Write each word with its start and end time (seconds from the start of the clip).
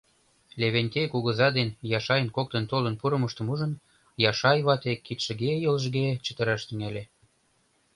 Левентей 0.61 1.07
кугыза 1.13 1.47
ден 1.57 1.69
Яшайын 1.97 2.29
коктын 2.35 2.63
толын 2.71 2.95
пурымыштым 2.99 3.47
ужын, 3.53 3.71
Яшай 4.29 4.59
вате 4.67 4.93
кидшыге, 5.05 5.51
йолжыге 5.63 6.05
чытыраш 6.25 6.61
тӱҥале... 6.67 7.03